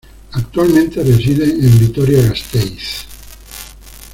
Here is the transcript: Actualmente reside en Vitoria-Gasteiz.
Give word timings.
Actualmente 0.31 1.03
reside 1.03 1.43
en 1.43 1.77
Vitoria-Gasteiz. 1.77 3.05